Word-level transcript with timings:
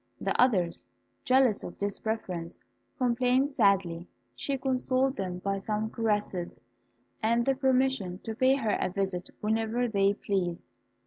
The 0.19 0.33
others, 0.41 0.87
jealous 1.25 1.63
of 1.63 1.77
this 1.77 1.99
preference, 1.99 2.57
complained 2.97 3.51
sadly. 3.51 4.07
She 4.35 4.57
consoled 4.57 5.15
them 5.15 5.37
by 5.37 5.59
some 5.59 5.91
caresses, 5.91 6.59
and 7.21 7.45
the 7.45 7.53
permission 7.53 8.17
to 8.23 8.33
pay 8.33 8.55
her 8.55 8.79
a 8.81 8.89
visit 8.89 9.29
whenever 9.41 9.87
they 9.87 10.15
pleased. 10.15 10.71